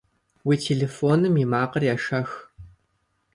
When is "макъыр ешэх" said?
1.51-2.29